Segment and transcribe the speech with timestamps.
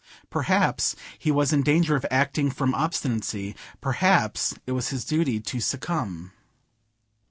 [0.31, 5.59] Perhaps he was in danger of acting from obstinacy; perhaps it was his duty to
[5.59, 6.31] succumb.